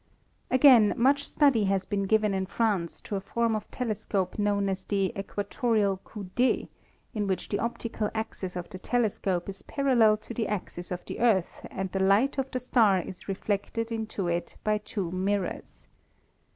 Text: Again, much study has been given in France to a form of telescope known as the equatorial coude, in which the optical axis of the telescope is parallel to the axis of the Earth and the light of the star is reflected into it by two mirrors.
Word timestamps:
Again, 0.49 0.95
much 0.97 1.27
study 1.27 1.65
has 1.65 1.85
been 1.85 2.07
given 2.07 2.33
in 2.33 2.47
France 2.47 3.01
to 3.01 3.15
a 3.15 3.21
form 3.21 3.55
of 3.55 3.69
telescope 3.69 4.39
known 4.39 4.67
as 4.67 4.83
the 4.83 5.13
equatorial 5.15 5.97
coude, 5.97 6.69
in 7.13 7.27
which 7.27 7.49
the 7.49 7.59
optical 7.59 8.09
axis 8.15 8.55
of 8.55 8.67
the 8.71 8.79
telescope 8.79 9.47
is 9.47 9.61
parallel 9.61 10.17
to 10.17 10.33
the 10.33 10.47
axis 10.47 10.89
of 10.89 11.05
the 11.05 11.19
Earth 11.19 11.67
and 11.69 11.91
the 11.91 11.99
light 11.99 12.39
of 12.39 12.49
the 12.49 12.59
star 12.59 12.99
is 12.99 13.27
reflected 13.27 13.91
into 13.91 14.27
it 14.27 14.55
by 14.63 14.79
two 14.79 15.11
mirrors. 15.11 15.85